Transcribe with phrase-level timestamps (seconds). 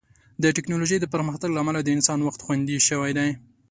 [0.43, 3.29] د ټیکنالوژۍ د پرمختګ له امله د انسان وخت خوندي شوی دی.